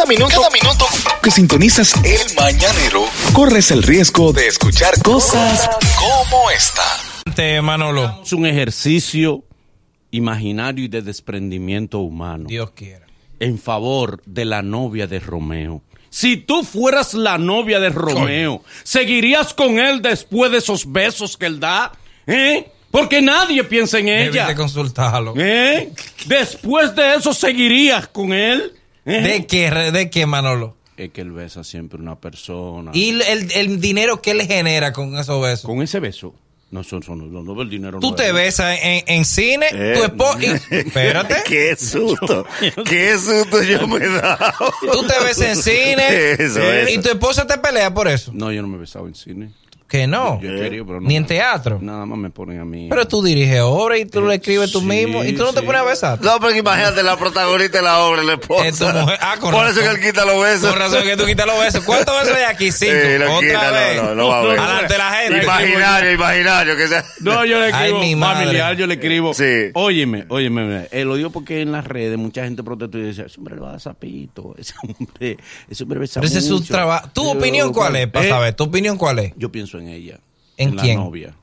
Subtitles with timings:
[0.00, 0.86] Cada minuto, cada minuto
[1.22, 3.04] que sintonizas el mañanero,
[3.34, 5.68] corres el riesgo de escuchar cosas
[5.98, 7.60] como esta.
[7.60, 8.22] Manolo.
[8.22, 9.44] Es un ejercicio
[10.10, 13.04] imaginario y de desprendimiento humano Dios quiera.
[13.40, 15.82] en favor de la novia de Romeo.
[16.08, 21.44] Si tú fueras la novia de Romeo, ¿seguirías con él después de esos besos que
[21.44, 21.92] él da?
[22.26, 22.70] ¿Eh?
[22.90, 24.30] Porque nadie piensa en ella.
[24.30, 25.34] Debiste consultarlo.
[25.36, 25.92] ¿Eh?
[26.24, 28.79] Después de eso, ¿seguirías con él?
[29.10, 29.20] ¿Eh?
[29.22, 30.76] ¿De qué, de qué, Manolo?
[30.96, 32.90] Es que él besa siempre a una persona.
[32.94, 35.64] Y el, el dinero que él genera con esos besos.
[35.64, 36.34] con ese beso,
[36.70, 37.98] no son, son no, no, el dinero.
[38.00, 38.34] Tú no te es.
[38.34, 40.38] besas en, en cine, tu esposa.
[40.70, 41.36] Espérate.
[41.46, 42.46] Qué susto,
[42.86, 44.52] qué susto yo me he dado.
[44.92, 46.32] Tú te besas en cine.
[46.32, 47.02] Eso, Y eso.
[47.02, 48.30] tu esposa te pelea por eso.
[48.34, 49.50] No, yo no me he besado en cine.
[49.90, 50.40] Que no.
[50.40, 51.80] Yo he querido, pero no Ni en teatro.
[51.82, 52.86] Nada más me ponen a mí.
[52.88, 55.24] Pero tú diriges obra y tú lo escribes tú Sí, mismo.
[55.24, 55.66] Y tú no te sí.
[55.66, 56.20] pones a besar.
[56.22, 58.68] No, pero imagínate la protagonista de la obra, la esposa.
[58.68, 59.18] Es tu mujer.
[59.20, 60.70] Ah, con Por eso que él quita los besos.
[60.70, 61.84] Con razón que tú quitas los besos.
[61.84, 62.70] ¿Cuántos besos hay aquí?
[62.70, 62.92] Cinco.
[63.02, 63.96] Sí, lo Otra quita, vez.
[63.96, 64.58] no, no, no va a ver.
[64.60, 65.42] Adelante la gente.
[65.42, 67.04] Imaginario, imaginario, que sea.
[67.20, 68.44] No, yo le Ay, escribo mi madre.
[68.44, 69.34] familiar, yo le escribo.
[69.34, 69.44] Sí.
[69.74, 73.38] Óyeme, óyeme, eh, lo digo porque en las redes mucha gente protestó y decía, ese
[73.38, 75.36] hombre le va a dar sapito, ese hombre,
[75.68, 76.72] ese hombre besa Pero ese es su mucho".
[76.72, 77.08] trabajo.
[77.12, 78.06] ¿Tu opinión cuál es?
[78.06, 78.54] Para eh, saber.
[78.54, 79.32] ¿Tu opinión cuál es?
[79.36, 80.20] Yo pienso en ella.
[80.56, 80.98] ¿En la quién?
[80.98, 81.34] novia.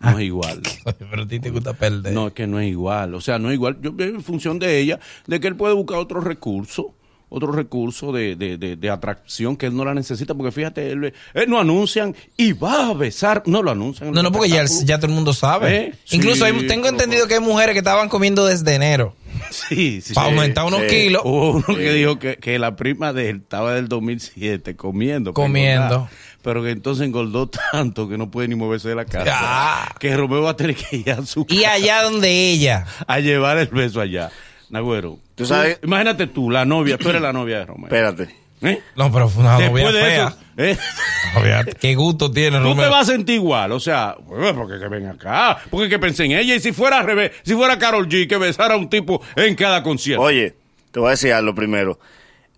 [0.00, 0.60] No es igual.
[0.98, 2.12] Pero a ti te gusta perder.
[2.12, 3.14] No, es que no es igual.
[3.14, 3.78] O sea, no es igual.
[3.80, 6.94] Yo veo en función de ella, de que él puede buscar otro recurso,
[7.30, 11.14] otro recurso de, de, de, de atracción que él no la necesita, porque fíjate, él,
[11.32, 14.08] él no anuncian y va a besar, no lo anuncian.
[14.08, 15.76] en No, no, porque ya, ya todo el mundo sabe.
[15.76, 15.94] ¿Eh?
[16.10, 19.16] Incluso Sí, hay- tengo entendido que hay mujeres que estaban comiendo desde enero
[19.50, 20.12] Sí, sí.
[20.12, 20.34] para sí.
[20.34, 20.86] aumentar unos sí.
[20.88, 21.22] kilos.
[21.24, 25.32] Hubo uno que dijo que, que la prima de él estaba del 2007 comiendo.
[25.32, 26.08] Comiendo.
[26.44, 29.32] Pero que entonces engordó tanto que no puede ni moverse de la casa.
[29.34, 29.94] Ah.
[29.98, 32.86] Que Romeo va a tener que ir a su Y casa allá donde ella.
[33.08, 34.30] a llevar el beso allá.
[34.70, 35.18] Nagüero.
[35.34, 37.86] Tú sabes- Imagínate tú, la novia, tú eres la novia de Romeo.
[37.86, 38.28] Espérate.
[38.60, 38.80] ¿Eh?
[38.96, 40.26] No, pero fue una novia Después de fea.
[40.28, 40.78] eso, ¿eh?
[41.34, 42.90] Novia, Qué gusto tiene, tú te Romeo.
[42.90, 43.72] vas a sentir igual.
[43.72, 45.58] O sea, porque que ven acá.
[45.70, 46.54] Porque que pensé en ella.
[46.54, 49.54] Y si fuera al revés, si fuera Carol G, que besara a un tipo en
[49.56, 50.22] cada concierto.
[50.22, 50.54] Oye,
[50.92, 51.98] te voy a decir algo primero.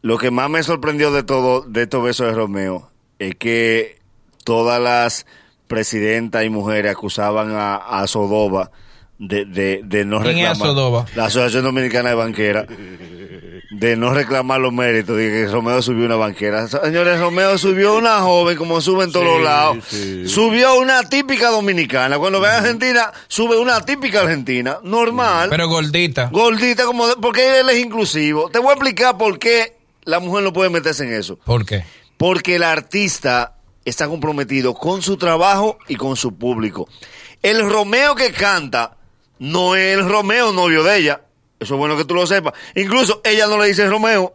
[0.02, 3.98] Lo que más me sorprendió de todo, de estos besos de Romeo, es que
[4.44, 5.26] todas las
[5.66, 8.70] presidentas y mujeres acusaban a, a Sodova
[9.18, 10.68] de, de, de no ¿Quién es reclamar.
[10.68, 11.06] Sodova?
[11.16, 12.66] La Asociación Dominicana de Banquera.
[13.70, 16.66] De no reclamar los méritos, de que Romeo subió una banquera.
[16.68, 19.84] Señores, Romeo subió una joven, como sube en todos Sí, los lados.
[19.88, 20.28] sí.
[20.28, 22.16] Subió una típica dominicana.
[22.18, 24.78] Cuando ve a Argentina, sube una típica argentina.
[24.82, 25.48] Normal.
[25.50, 26.28] Pero gordita.
[26.32, 28.48] Gordita, como de- porque él es inclusivo.
[28.50, 29.74] Te voy a explicar por qué
[30.04, 31.36] la mujer no puede meterse en eso.
[31.44, 31.84] ¿Por qué?
[32.16, 36.88] Porque el artista está comprometido con su trabajo y con su público.
[37.42, 38.96] El Romeo que canta
[39.38, 41.22] no es el Romeo novio de ella.
[41.58, 42.54] Eso es bueno que tú lo sepas.
[42.74, 44.34] Incluso ella no le dice Romeo.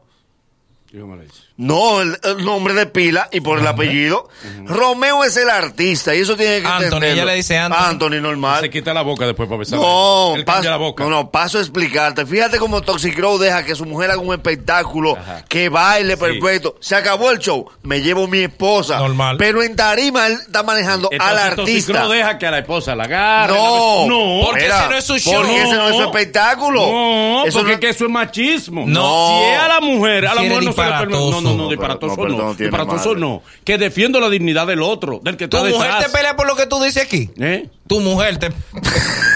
[0.91, 1.43] Yo me lo hice.
[1.61, 4.27] No, el, el nombre de pila y por el apellido.
[4.65, 7.07] Romeo es el artista y eso tiene que Anthony, entenderlo.
[7.13, 8.19] ella le dice Anthony.
[8.19, 8.61] normal.
[8.61, 9.77] Se quita la boca después para besar.
[9.79, 11.03] No, Él paso, cambia la boca.
[11.03, 12.25] no, no, paso a explicarte.
[12.25, 15.45] Fíjate cómo Toxic Crow deja que su mujer haga un espectáculo, Ajá.
[15.47, 16.19] que baile Sí.
[16.19, 16.75] perfecto.
[16.79, 18.97] Se acabó el show, me llevo mi esposa.
[18.97, 19.37] Normal.
[19.37, 21.55] Pero en tarima él está manejando al artista.
[21.93, 23.53] Toxicro deja que a la esposa la agarre.
[23.53, 24.41] No, la- no.
[24.47, 25.35] Porque Mira, ese no es su show.
[25.35, 26.81] Porque ese no es su espectáculo.
[26.91, 28.83] No, Eso porque no- que eso es machismo.
[28.87, 29.27] No.
[29.43, 31.19] Si es a la mujer, a la mujer no se le permite.
[31.19, 32.15] No, no, no, disparatoso.
[32.15, 32.47] disparatoso no.
[32.47, 33.43] no disparatoso no.
[33.63, 36.05] Que defiendo la dignidad del otro, del que ¿Tu está mujer detrás.
[36.05, 37.29] te pelea por lo que tú dices aquí?
[37.37, 37.69] ¿Eh?
[37.87, 38.49] Tu mujer te...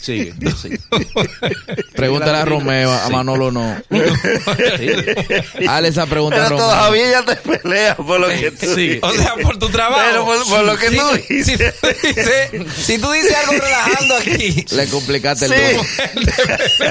[0.00, 0.78] Sigue, sigue.
[1.94, 3.76] Pregúntale a Romeo, a Manolo no.
[5.68, 6.64] Hale esa pregunta a Pero Romeo.
[6.66, 8.88] todavía ella te pelea por lo que tú Sí.
[8.88, 9.00] dices.
[9.02, 10.02] O sea, por tu trabajo.
[10.10, 11.74] Pero por- por lo que Si tú Si, dices.
[11.80, 12.50] tú dices-
[12.84, 14.64] si tú dices algo relajando aquí.
[14.70, 15.52] Le complicaste el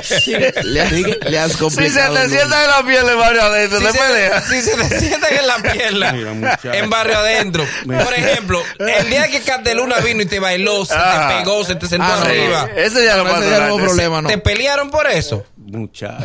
[0.03, 0.31] Sí.
[0.63, 2.13] Le has, le has Si se complicado.
[2.15, 2.37] te el doble.
[2.39, 4.41] sienta en la piel de Mario adentro, Si te se, pelea.
[4.41, 5.57] si se te sientan en la
[6.13, 6.73] Mira, muchacho.
[6.73, 7.65] en barrio adentro.
[7.85, 11.27] Por ejemplo, el día que Candeluna vino y te bailó, se Ah.
[11.29, 12.25] te pegó, se te sentó Ah, no.
[12.25, 12.69] arriba.
[12.85, 13.67] Ese ya no No, ese pasa ya nada.
[13.69, 14.29] no hubo problema, no.
[14.29, 15.43] ¿Te pelearon por eso?
[15.57, 16.23] Muchacho.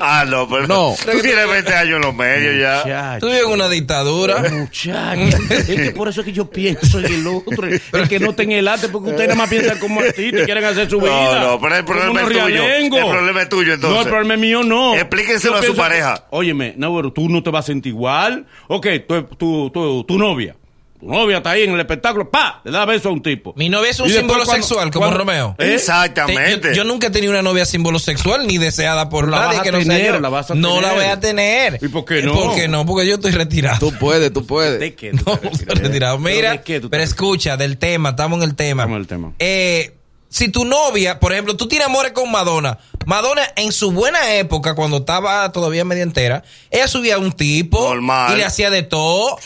[0.00, 0.94] Ah, no, pero No.
[0.98, 2.82] tú tienes 20 años en los medios ya.
[2.84, 3.20] Muchacho.
[3.20, 4.38] Tú vives en una dictadura.
[4.50, 5.20] Muchacho,
[5.50, 8.56] es que por eso es que yo pienso en el otro, el que no tenga
[8.56, 11.10] el arte, porque ustedes nada más piensan como artistas y quieren hacer su vida.
[11.10, 12.64] No, no, pero el problema es tuyo.
[12.64, 13.96] El problema es tuyo, entonces.
[13.96, 14.94] No, el problema es mío, no.
[14.94, 16.24] Explíquenselo Yo a su pareja.
[16.30, 18.46] Óyeme, Nahuero, tú no te vas a sentir igual.
[18.68, 20.56] Ok, tu, tu, tu, tu novia.
[21.00, 22.60] Tu novia está ahí en el espectáculo, ¡pa!
[22.64, 23.54] Le da beso a un tipo.
[23.56, 25.54] Mi novia es un símbolo cuando- sexual, como cuando- Romeo.
[25.58, 25.74] ¿Eh?
[25.74, 26.56] Exactamente.
[26.58, 29.62] Te- yo, yo nunca he tenido una novia símbolo sexual ni deseada por La nadie
[29.62, 30.20] que no sea tener, yo.
[30.20, 30.82] la vas a no tener.
[30.82, 31.78] la voy a tener.
[31.80, 32.32] ¿Y por qué no?
[32.34, 32.84] ¿Por qué no?
[32.84, 33.78] Porque yo estoy retirado.
[33.78, 34.80] Tú puedes, tú puedes.
[34.80, 35.12] ¿De qué?
[35.12, 36.18] tú No, estoy retirado.
[36.22, 37.08] ¿Pero Mira, de qué tú te pero refieres?
[37.10, 38.82] escucha, del tema, estamos en el tema.
[38.82, 39.32] Estamos en el tema.
[39.38, 39.97] Eh,
[40.28, 44.74] si tu novia, por ejemplo, tú tienes amores con Madonna, Madonna, en su buena época,
[44.74, 48.34] cuando estaba todavía media entera, ella subía a un tipo Normal.
[48.34, 49.38] y le hacía de todo.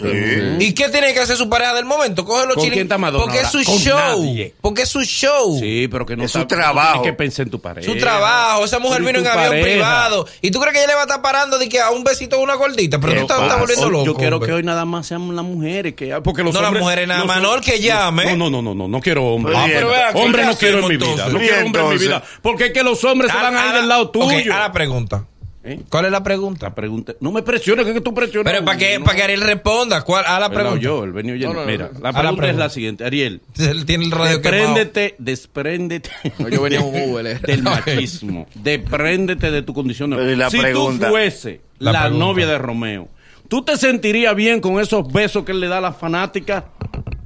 [0.58, 2.24] ¿Y qué tiene que hacer su pareja del momento?
[2.24, 3.78] Coge los ¿Con chilis- quién está Madonna Porque es su ahora?
[3.78, 4.24] Show.
[4.24, 4.54] nadie.
[4.60, 5.58] Porque es su show.
[5.60, 7.02] Sí, pero que no Es su trabajo.
[7.02, 7.86] Tienes que pensar en tu pareja.
[7.88, 10.26] Su trabajo, esa mujer vino en avión privado.
[10.40, 12.36] ¿Y tú crees que ella le va a estar parando de que a un besito
[12.36, 12.98] a una gordita?
[12.98, 14.04] Pero tú ¿Qué estás, volviendo loco.
[14.06, 14.48] Yo quiero hombre.
[14.48, 17.26] que hoy nada más sean las mujeres que porque los No, las mujeres nada no
[17.26, 18.24] más, son- no, que llame.
[18.34, 19.56] No, no, no, no, no, no quiero hombres.
[19.56, 21.28] Ah, pero vea, ¿qué hombres no hacemos quiero en mi vida.
[21.28, 23.74] No quiero hombres en mi vida, porque es que los hombres se van a ir
[23.74, 24.52] del lado tuyo.
[24.52, 25.24] ahora pregunta.
[25.64, 25.78] ¿Eh?
[25.88, 26.66] ¿Cuál es la pregunta?
[26.66, 28.52] La pregunta, no me presiones, que es que tú presionas.
[28.52, 29.04] Pero para que, No.
[29.04, 30.24] para que Ariel responda, ¿cuál?
[30.26, 30.82] A la Pero pregunta.
[30.82, 31.52] yo, el venio lleno.
[31.54, 31.66] No, no, no.
[31.70, 32.64] Mira, A la la pregunta es pregunta.
[32.64, 33.40] la siguiente, Ariel.
[33.60, 34.74] Él tiene el radio quemado.
[34.74, 36.10] Despréndete, despréndete
[36.40, 37.38] No, yo venía en un Uber, eh.
[37.46, 38.48] del machismo.
[38.56, 40.10] Despréndete de tu condición.
[40.10, 41.06] de- la si pregunta.
[41.06, 42.24] tú fuese La la, pregunta.
[42.26, 43.08] novia de Romeo,
[43.46, 46.64] ¿tú te sentirías bien con esos besos que él le da a las fanáticas?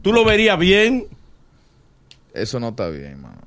[0.03, 1.07] ¿Tú lo verías bien?
[2.37, 3.39] Eso no está bien, mano.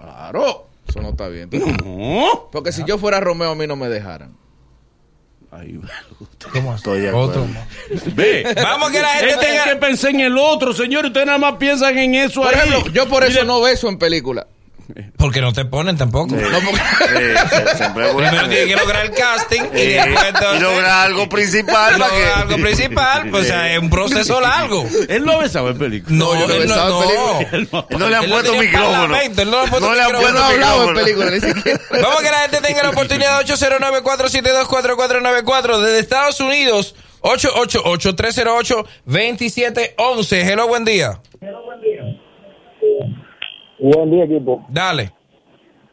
[0.00, 0.68] Claro.
[0.88, 1.48] Eso no está bien.
[1.84, 2.48] No.
[2.52, 4.36] Porque si yo fuera Romeo, a mí no me dejaran.
[5.50, 5.78] Ay,
[6.52, 6.74] ¿Cómo?
[6.74, 7.06] Estoy.
[7.06, 7.46] Otro
[8.16, 8.44] ve.
[8.56, 11.06] Vamos que la gente Este es tenga- que pensé en el otro, señor.
[11.06, 12.68] Ustedes nada más piensan en eso Por ahí.
[12.68, 14.48] ejemplo, yo por eso no beso en película.
[15.16, 16.34] Porque no te ponen tampoco.
[16.34, 18.28] Sí, No, porque- sí, siempre es bueno.
[18.30, 21.98] Primero tienes que lograr el casting y Sí, después entonces- y lograr algo principal y
[21.98, 23.30] lograr que algo principal.
[23.30, 24.84] Pues o sea, es un proceso largo.
[25.08, 26.16] Él no besaba en película.
[26.16, 27.14] No, yo no he él no, besado en no.
[27.50, 27.86] película.
[27.98, 29.16] no le han Él no puesto micrófono.
[29.16, 30.40] él no le han puesto No le han yo micrófono.
[30.40, 31.00] no en micrófono.
[31.00, 31.80] película, ni siquiera.
[32.02, 36.94] Vamos que la gente tenga la oportunidad 809-472-4494 desde Estados Unidos
[39.06, 40.44] 888-308-2711.
[40.46, 41.20] Hello, buen día.
[43.84, 44.64] Buen día, equipo.
[44.68, 45.10] Dale.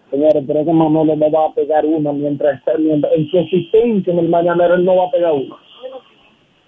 [0.09, 4.13] Señores, pero ese Manolo no va a pegar una mientras esté mientras- en su existencia
[4.13, 5.55] en el mañanero, él no va a pegar una.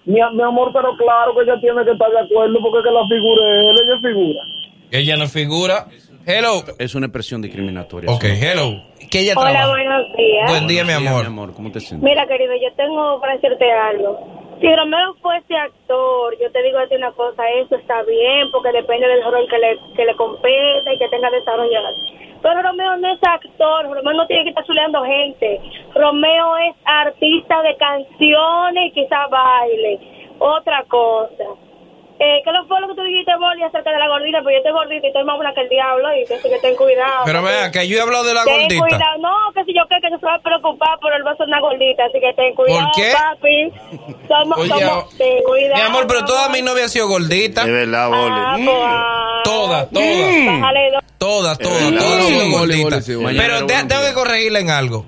[0.06, 2.90] Mi, mi amor, pero claro que ella tiene que estar de acuerdo porque es que
[2.90, 4.40] la figura es él, ella es figura.
[4.90, 5.86] Ella no figura.
[6.26, 6.62] Hello.
[6.78, 8.10] Es una expresión discriminatoria.
[8.10, 8.44] Ok, sí.
[8.44, 8.82] hello.
[9.10, 9.70] Que ella Hola, trabaja.
[9.70, 10.50] buenos días.
[10.50, 11.22] Buen día, mi amor.
[11.22, 12.02] mi amor, ¿cómo te sientes?
[12.08, 14.43] Mira, querido, yo tengo para decirte algo.
[14.64, 19.06] Si Romeo fuese actor, yo te digo a una cosa, eso está bien, porque depende
[19.06, 21.94] del rol que le, que le compete y que tenga desarrollado.
[22.40, 25.60] Pero Romeo no es actor, Romeo no tiene que estar chuleando gente.
[25.94, 30.00] Romeo es artista de canciones y quizá baile.
[30.38, 31.44] Otra cosa.
[32.16, 34.38] Eh, ¿Qué lo fue lo que tú dijiste, Boli, acerca de la gordita?
[34.42, 36.76] Pues yo estoy gordita y estoy más buena que el diablo y que, que ten
[36.76, 37.22] cuidado.
[37.24, 38.80] Pero vea, que yo he hablado de la Ten gordita.
[38.86, 41.48] cuidado, no, que si yo creo que se va a preocupar por el beso de
[41.50, 43.12] una gordita, así que ten cuidado, qué?
[43.12, 43.72] papi.
[44.28, 45.74] Somos, Oye, somos, ten cuidado.
[45.74, 47.64] Mi amor, pero toda mi novia ha sido gordita.
[47.64, 48.70] De verdad, Ah, Boli.
[48.70, 51.04] ah, Todas, todas.
[51.18, 53.06] Todas, todas, todas gorditas.
[53.06, 55.04] Pero tengo que corregirle en algo.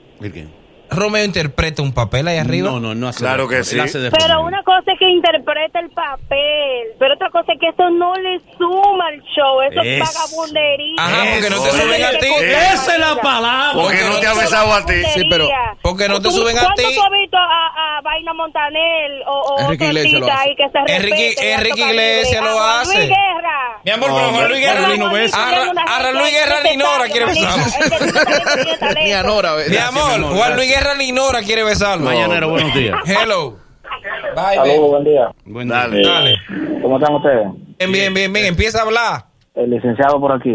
[0.91, 2.71] Romeo interpreta un papel ahí arriba.
[2.71, 3.75] No, no, no hace Claro de- que sí.
[3.75, 4.47] él hace de Pero Romeo.
[4.47, 8.39] una cosa es que interpreta el papel, pero otra cosa es que eso no le
[8.57, 10.95] suma al show, eso es, Es- vagabundería.
[10.99, 11.77] Ajá, porque no te Eso.
[11.83, 12.27] suben a ti.
[12.73, 13.83] Esa es la palabra.
[13.83, 15.03] Porque no te ha besado a ti.
[15.15, 15.49] Sí, pero-
[15.83, 16.95] Porque no te ¿Tú- suben a ¿Cuándo ti?
[16.95, 17.76] tú has visto a, a
[18.07, 20.49] Vaina Montanel o, o Enrique Iglesias lo hace.
[20.49, 21.81] ahí que se Enrique- respete, Enrique?
[21.83, 22.97] Iglesias lo hace.
[22.99, 23.81] Luis Guerra.
[23.85, 25.37] Mi amor, pero Juan Luis Guerra Juan Luis no besa.
[25.49, 28.95] A Ra- a Ra- Luis Guerra ni Nora quiere besar.
[29.05, 29.51] Ni a Nora.
[29.69, 32.05] Mi amor, Juan Luis Guerra ni Nora quiere besarlo.
[32.05, 32.97] Mañanero, buenos días.
[33.07, 33.57] Hello.
[34.35, 35.29] Bye, Saludos, buen día.
[35.45, 35.99] Buen Dale.
[35.99, 36.11] día.
[36.13, 36.35] Dale.
[36.83, 37.47] ¿Cómo están ustedes?
[37.79, 38.47] Bien, bien, bien, bien.
[38.47, 39.25] Empieza a hablar.
[39.55, 40.55] El licenciado por aquí.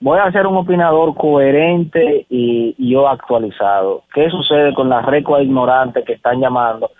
[0.00, 4.04] Voy a ser un opinador coherente y, yo actualizado.
[4.14, 6.90] ¿Qué sucede con las recua ignorantes que están llamando?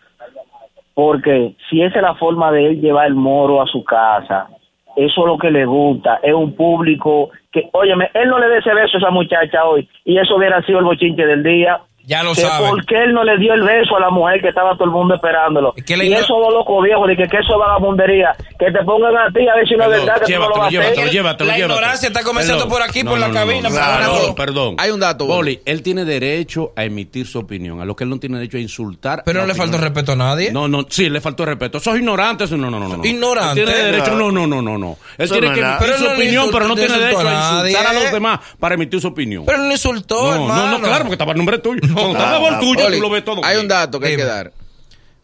[0.94, 4.48] Porque si esa es la forma de él llevar el moro a su casa,
[4.96, 8.58] eso es lo que le gusta, es un público que, óyeme, él no le dé
[8.58, 11.81] ese beso a esa muchacha hoy y eso hubiera sido el bochinche del día.
[12.08, 12.70] Ya lo que saben.
[12.70, 14.91] ¿Por qué él no le dio el beso a la mujer que estaba todo el
[14.93, 15.74] mundo esperándolo?
[15.77, 18.72] Es que le y esos dos locos viejos, de que, que eso es vagabundería, que
[18.72, 20.55] te pongan a ti a ver si no es Perdón, verdad que tú no lo
[20.55, 21.74] llévatelo, llévatelo, llévatelo, La llévatelo.
[21.79, 24.34] ignorancia está comenzando por aquí, por la cabina, pero Perdón, no.
[24.34, 24.74] perdón.
[24.79, 25.60] Hay un dato, Boli.
[25.67, 27.81] Él tiene derecho a emitir su opinión.
[27.82, 29.22] A lo que él no tiene derecho a insultar.
[29.27, 30.50] Pero no le faltó respeto a nadie.
[30.50, 31.79] No, no, sí, le faltó respeto.
[31.79, 32.44] Sos ignorante.
[32.44, 32.96] eso No, no, no, no.
[32.96, 33.05] no.
[33.05, 33.60] Ignorante.
[33.60, 34.15] Él tiene derecho.
[34.15, 34.96] No, no, no, no, no.
[35.19, 37.60] Él Eso tiene no que emitir su no opinión, pero no no tiene derecho a
[37.60, 39.44] insultar a los demás para emitir su opinión.
[39.44, 41.81] Pero no insultó, no, no, no, claro, porque estaba el nombre tuyo.
[41.98, 43.44] Cuando está a favor tuyo, Oli, tú lo ves todo.
[43.44, 43.64] hay bien.
[43.64, 44.52] un dato que hay que dar.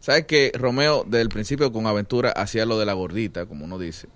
[0.00, 3.78] ¿Sabes que Romeo, desde el principio con Aventura, hacía lo de la gordita, como uno
[3.78, 4.08] dice?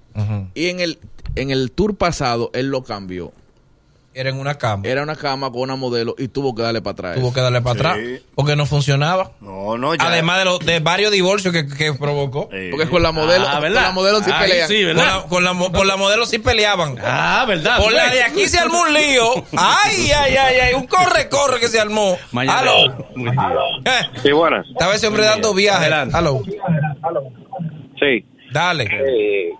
[0.54, 0.98] Y en el,
[1.34, 3.32] en el tour pasado, él lo cambió.
[4.18, 4.82] Era en una cama.
[4.84, 7.14] Era una cama con una modelo y tuvo que darle para atrás.
[7.16, 7.80] Tuvo que darle para Sí.
[7.80, 7.98] atrás
[8.34, 9.30] porque no funcionaba.
[9.40, 10.08] No, no, ya.
[10.08, 12.48] Además de, los de varios divorcios que, que provocó.
[12.70, 14.68] Porque con la modelo, Ah, con la modelo sí Ay, pelean.
[14.68, 15.06] sí, Con ¿verdad?
[15.22, 16.96] la, con la por la modelo sí peleaban.
[17.00, 17.78] Ah, ¿verdad?
[17.78, 19.34] Por la de aquí se armó un lío.
[19.56, 20.74] Ay, ay, ay, ay.
[20.74, 22.16] Un corre-corre que se armó.
[22.32, 22.58] Mañana.
[22.58, 22.86] Aló.
[23.84, 24.66] Eh, Sí, buenas.
[24.68, 25.80] Estaba ese hombre dando viajes.
[25.82, 26.16] Adelante.
[26.16, 26.42] Aló.
[28.00, 28.24] Sí.
[28.52, 28.84] Dale.
[28.84, 29.50] Eh,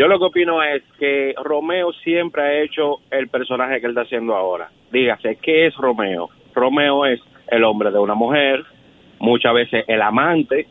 [0.00, 4.00] Yo lo que opino es que Romeo siempre ha hecho el personaje que él está
[4.00, 4.70] haciendo ahora.
[4.90, 6.30] Dígase, ¿qué es Romeo?
[6.54, 8.64] Romeo es el hombre de una mujer,
[9.18, 10.66] muchas veces el amante,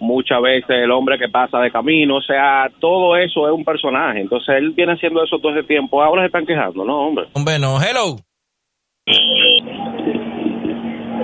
[0.00, 4.20] muchas veces el hombre que pasa de camino, o sea, todo eso es un personaje.
[4.20, 6.02] Entonces él viene haciendo eso todo ese tiempo.
[6.02, 7.24] Ahora se están quejando, ¿no, hombre?
[7.32, 7.78] Hombre, no.
[7.80, 8.16] Hello.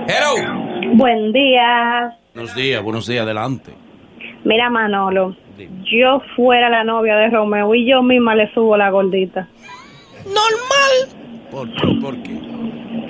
[0.07, 0.95] Hello.
[0.95, 2.17] Buen día.
[2.33, 3.71] Buenos días, buenos días, adelante.
[4.43, 5.35] Mira, Manolo,
[5.91, 9.47] yo fuera la novia de Romeo y yo misma le subo la gordita.
[10.25, 11.49] Normal.
[11.51, 11.87] ¿Por qué?
[12.01, 12.33] ¿Por qué?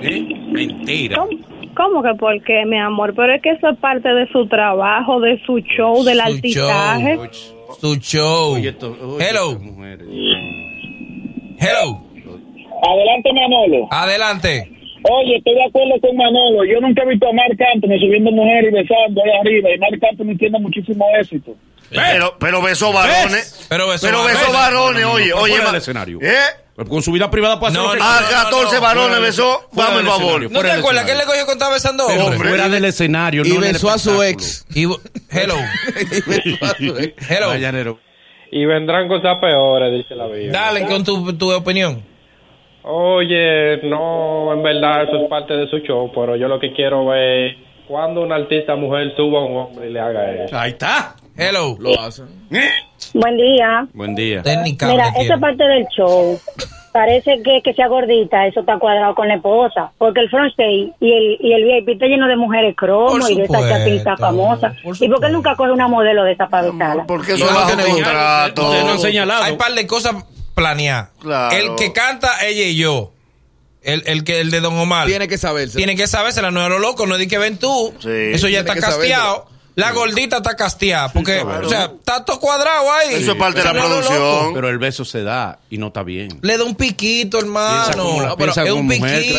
[0.02, 0.26] ¿Eh?
[0.52, 1.16] Mentira.
[1.16, 1.38] ¿Cómo,
[1.74, 3.14] cómo que por qué, mi amor?
[3.14, 7.16] Pero es que eso es parte de su trabajo, de su show, del Su altizaje.
[7.16, 7.28] show.
[7.80, 8.52] Su show.
[8.54, 9.58] Oye, esto- oye, Hello.
[11.58, 12.02] Hello.
[12.82, 13.88] Adelante, Manolo.
[13.90, 14.70] Adelante.
[15.10, 16.64] Oye, estoy de acuerdo con Manolo.
[16.64, 19.70] Yo nunca he visto a Marc Anthony subiendo mujeres y besando ahí arriba.
[19.74, 21.54] Y Marc Anthony tiene muchísimo éxito.
[21.90, 23.66] Pero, pero besó varones.
[23.68, 24.40] Pero besó Pero varones.
[24.40, 25.52] besó varones, No, no, no, oye, oye.
[25.54, 26.18] fuera del escenario.
[26.22, 26.34] ¿Eh?
[26.88, 28.42] Con su vida privada puede hacer No, A quiera.
[28.44, 29.68] 14 varones besó.
[29.72, 30.50] Vamos, el favor.
[30.50, 32.42] ¿No te acuerdas que él le cogió cuando estaba besando Pero hombres?
[32.50, 33.42] fuera del escenario.
[33.46, 34.66] Y besó a su ex.
[34.74, 34.96] Hello.
[35.30, 37.30] Y besó a su ex.
[37.30, 37.98] Hello.
[38.52, 40.52] Y vendrán cosas peores, dice la Biblia.
[40.52, 42.04] Dale con tu, tu opinión.
[42.82, 47.12] Oye, no, en verdad eso es parte de su show, pero yo lo que quiero
[47.14, 47.56] es
[47.88, 50.56] cuando una artista mujer suba a un hombre y le haga eso.
[50.56, 51.16] Ahí está.
[51.36, 51.76] Hello.
[51.78, 52.26] Lo hacen.
[53.14, 53.86] Buen día.
[53.92, 54.42] Buen día.
[54.42, 55.02] Técnicamente.
[55.02, 56.40] Mira, esa parte del show,
[56.92, 60.92] parece que que sea gordita, eso está cuadrado con la esposa, porque el front stage
[61.00, 64.76] y el, y el VIP está lleno de mujeres cromo y de esas chatitas famosas.
[64.82, 66.70] por ¿Y por qué nunca coge una modelo de esa para?
[67.06, 68.62] Porque eso no tiene contrato.
[68.62, 69.44] No han señalado.
[69.44, 70.24] Hay un par de cosas
[70.54, 71.10] planeadas.
[71.20, 71.54] Claro.
[71.56, 73.12] El que canta ella y yo.
[73.82, 75.06] El, el que el de Don Omar.
[75.06, 75.76] Tiene que saberse.
[75.76, 77.94] Tiene que saberse, la no lo loco, no es de que ven tú.
[78.00, 78.08] Sí.
[78.10, 79.46] Eso ya está casteado.
[79.76, 81.12] La gordita está casteada.
[81.12, 83.14] Porque, o sea, está todo cuadrado ahí.
[83.16, 84.18] Eso es parte de la producción.
[84.18, 84.52] loco.
[84.54, 86.38] Pero el beso se da y no está bien.
[86.40, 87.94] Le da un piquito, hermano.
[87.94, 89.38] No, pero es un piquito.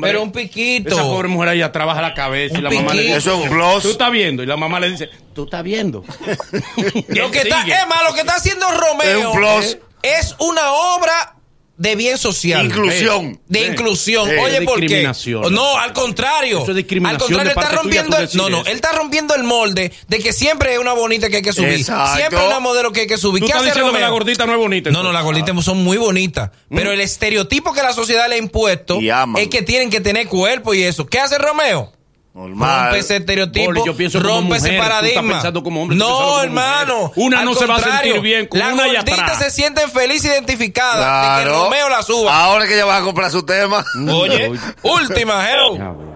[0.00, 0.90] pero que un piquito.
[0.90, 3.18] Esa pobre mujer ella trabaja la cabeza y Un la mamá le dice, piquito.
[3.18, 3.82] Eso es un plus.
[3.82, 4.42] tú estás viendo.
[4.42, 6.04] Y la mamá le dice, tú estás viendo.
[7.08, 9.78] Lo que está, más, lo que está haciendo Romeo Es un plus.
[10.02, 11.36] es una obra
[11.76, 12.66] de bien social.
[12.66, 13.40] Inclusión.
[13.48, 13.66] De Sí.
[13.66, 14.28] inclusión.
[14.28, 14.36] Sí.
[14.36, 14.80] Oye, ¿por qué?
[14.82, 15.54] discriminación.
[15.54, 16.62] No, al contrario.
[16.62, 18.66] Eso es discriminación Al contrario, él está rompiendo el, no, no, eso.
[18.70, 21.72] él está rompiendo el molde de que siempre es una bonita que hay que subir.
[21.72, 22.16] Exacto.
[22.16, 23.40] Siempre es una modelo que hay que subir.
[23.40, 24.90] Tú ¿Qué estás hace diciendo que la gordita no es bonita.
[24.90, 26.50] No, no, las gorditas son muy bonitas.
[26.68, 28.98] Pero el estereotipo que la sociedad le ha impuesto
[29.36, 31.06] es que tienen que tener cuerpo y eso.
[31.06, 31.92] ¿Qué hace Romeo?
[32.34, 32.84] Normal.
[32.84, 35.32] Rompe ese estereotipo, Boli, yo pienso rompe ese mujer, paradigma.
[35.34, 36.98] pensando como hombre, no, como hermano.
[37.00, 37.24] mujer.
[37.26, 39.38] Una no se va a sentir bien con la una gordita atrás.
[39.38, 41.64] se sienten feliz identificada de que Claro.
[41.64, 42.44] Romeo la suba.
[42.44, 43.84] Ahora que ella va a comprar su tema.
[44.10, 44.50] Oye,
[44.82, 45.44] última.
[45.46, 46.12] Ya, no.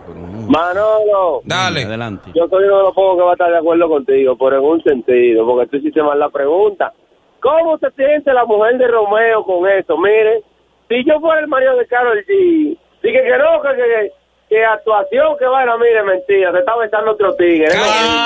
[0.49, 1.85] Manolo, Dale.
[1.85, 2.31] Adelante.
[2.35, 4.65] yo soy uno de los pocos que va a estar de acuerdo contigo, pero en
[4.65, 6.93] un sentido, porque tú hiciste mal la pregunta.
[7.41, 9.99] ¿Cómo se siente la mujer de Romeo con eso?
[9.99, 10.43] Mire,
[10.89, 14.13] si yo fuera el marido de Carol G, dije que no, que, que,
[14.49, 17.67] que actuación, que vaina, mire, mentira, te está besando otro tigre.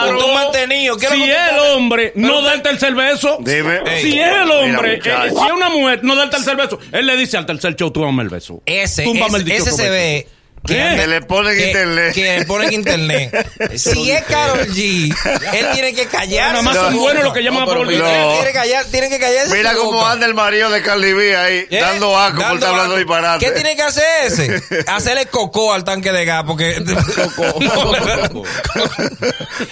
[0.07, 0.97] Con tu mantenido.
[0.99, 3.81] ¿qué es Si tú el hombre no da el tercer beso, Dime.
[4.01, 5.39] si es el hombre, eh, muchacho.
[5.41, 7.91] si es una mujer, no da el tercer beso, él le dice al tercer show,
[7.91, 8.63] tú dame el beso.
[8.67, 10.27] Ese, ese, ese se ve.
[10.67, 10.95] ¿Qué?
[10.97, 12.15] Que le ponen que- internet.
[12.15, 13.49] Que le ponen internet.
[13.77, 15.15] si es Carol G,
[15.55, 16.53] él tiene que callarse.
[16.53, 17.87] Nada más son buenos los que llaman a No.
[17.87, 19.57] tiene que callar, tiene que callarse.
[19.57, 20.13] Mira cómo boca.
[20.13, 21.79] anda el marido de Carly B ahí, ¿Eh?
[21.81, 23.45] dando asco por estar hablando disparate.
[23.45, 24.63] ¿Qué tiene que hacer ese?
[24.87, 26.77] Hacerle cocó al tanque de gas, porque.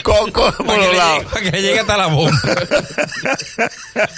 [0.02, 1.24] Coco por para, que los lados.
[1.32, 2.40] para que llegue hasta la bomba.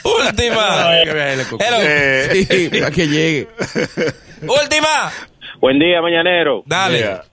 [0.04, 0.92] Última.
[1.02, 3.48] Eh, Sí, para que llegue.
[4.42, 5.12] Última.
[5.60, 6.62] Buen día, mañanero.
[6.66, 6.98] Dale.
[6.98, 7.24] mira,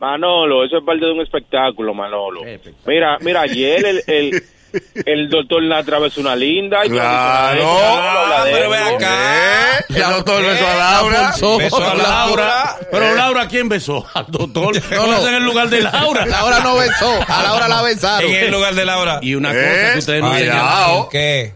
[0.00, 2.44] Manolo, eso es parte de un espectáculo, Manolo.
[2.44, 2.82] Espectáculo.
[2.94, 4.42] Mira, mira, ayer el, el,
[5.06, 6.84] el doctor Natra besó una linda.
[6.86, 7.54] y Claro.
[7.60, 8.96] dije, "Ah, pero ve Debo".
[8.96, 9.78] acá.
[9.78, 9.84] ¿eh?
[9.88, 11.32] El doctor besó a Laura.
[11.58, 12.76] Besó a Laura.
[12.90, 14.04] Pero Laura, ¿quién besó?
[14.14, 14.74] Al doctor.
[14.90, 15.28] No, No, no.
[15.28, 16.24] en el lugar de Laura.
[16.26, 17.20] Laura no besó.
[17.28, 18.30] A Laura la besaron.
[18.30, 19.18] En el lugar de Laura.
[19.22, 21.08] Y una Eh, cosa que ustedes no cuidado.
[21.10, 21.54] ¿Qué?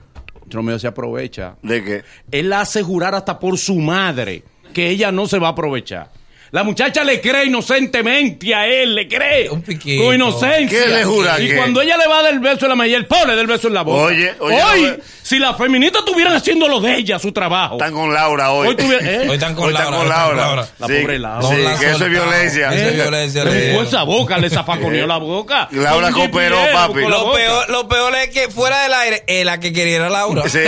[0.50, 1.56] Romeo se aprovecha.
[1.62, 2.04] ¿De qué?
[2.30, 6.08] Él la hace jurar hasta por su madre que ella no se va a aprovechar.
[6.52, 9.50] La muchacha le cree inocentemente a él, le cree.
[9.50, 10.04] Un piquito.
[10.04, 10.84] Con inocencia.
[10.84, 11.56] ¿Qué le jura Y que?
[11.56, 13.68] cuando ella le va a dar el beso en la mejilla, él pone del beso
[13.68, 14.02] en la boca.
[14.04, 17.74] Oye, oye, Hoy, no si las feministas estuvieran haciendo lo de ella, su trabajo.
[17.74, 18.68] Están con Laura hoy.
[18.68, 19.26] Hoy tuviera- ¿eh?
[19.28, 19.98] Hoy están con Hoy están Laura.
[19.98, 20.68] con hoy están Laura.
[20.78, 21.48] La pobre Laura.
[21.48, 22.72] Sí, que eso es violencia.
[22.74, 23.44] Eso es violencia.
[23.44, 25.68] Le esa boca, le zafaconeó la boca.
[25.72, 27.00] Laura cooperó, papi.
[27.00, 30.48] Lo peor, lo peor es que fuera del aire, es la que quería era Laura.
[30.48, 30.60] Sí.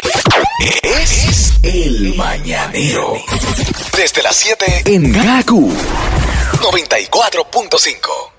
[0.83, 3.15] Es el mañanero.
[3.99, 8.38] Desde las 7 en Gaku 94.5.